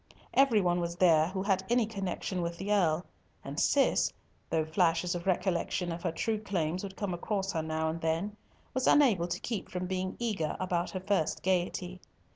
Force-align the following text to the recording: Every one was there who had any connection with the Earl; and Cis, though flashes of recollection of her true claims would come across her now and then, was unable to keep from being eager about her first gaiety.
Every 0.33 0.61
one 0.61 0.79
was 0.81 0.95
there 0.95 1.27
who 1.27 1.43
had 1.43 1.63
any 1.69 1.85
connection 1.85 2.41
with 2.41 2.57
the 2.57 2.73
Earl; 2.73 3.05
and 3.45 3.59
Cis, 3.59 4.11
though 4.49 4.65
flashes 4.65 5.13
of 5.13 5.27
recollection 5.27 5.91
of 5.91 6.01
her 6.01 6.11
true 6.11 6.39
claims 6.39 6.81
would 6.81 6.97
come 6.97 7.13
across 7.13 7.51
her 7.51 7.61
now 7.61 7.87
and 7.87 8.01
then, 8.01 8.35
was 8.73 8.87
unable 8.87 9.27
to 9.27 9.39
keep 9.39 9.69
from 9.69 9.85
being 9.85 10.15
eager 10.17 10.57
about 10.59 10.89
her 10.89 11.01
first 11.01 11.43
gaiety. 11.43 12.01